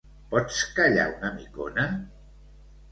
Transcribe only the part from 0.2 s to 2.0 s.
Pots callar una micona?